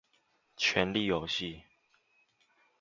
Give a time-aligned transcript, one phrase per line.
[0.57, 1.63] 權力遊戲